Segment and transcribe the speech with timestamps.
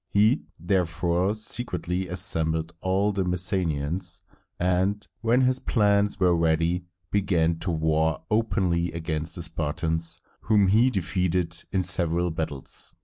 [0.09, 4.21] He therefore secretly assembled all the Messenians,
[4.59, 10.89] and, when his plans were ready, began to war openly against the Spartans, whom he
[10.89, 12.95] defeated in several battles.